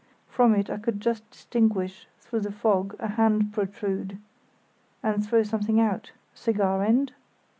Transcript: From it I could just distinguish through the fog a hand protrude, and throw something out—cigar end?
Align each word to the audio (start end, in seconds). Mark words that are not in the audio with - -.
From 0.27 0.55
it 0.55 0.67
I 0.71 0.77
could 0.79 0.99
just 0.99 1.29
distinguish 1.29 2.07
through 2.19 2.39
the 2.39 2.51
fog 2.51 2.95
a 2.97 3.07
hand 3.07 3.53
protrude, 3.53 4.17
and 5.03 5.23
throw 5.23 5.43
something 5.43 5.79
out—cigar 5.79 6.83
end? 6.83 7.13